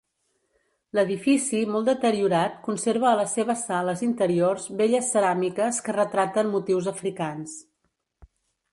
L'edifici 0.99 1.59
molt 1.73 1.89
deteriorat 1.89 2.57
conserva 2.69 3.07
a 3.11 3.21
les 3.21 3.37
seves 3.39 3.63
sales 3.69 4.03
interiors 4.09 4.67
belles 4.83 5.15
ceràmiques 5.17 5.85
que 5.89 5.99
retraten 6.03 6.53
motius 6.59 6.93
africans. 6.97 7.59